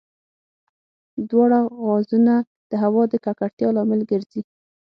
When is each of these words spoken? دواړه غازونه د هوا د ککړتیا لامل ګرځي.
دواړه 1.29 1.59
غازونه 1.85 2.33
د 2.69 2.71
هوا 2.83 3.03
د 3.11 3.13
ککړتیا 3.25 3.69
لامل 3.75 4.01
ګرځي. 4.11 4.41